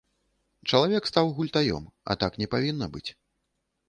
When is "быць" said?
2.97-3.11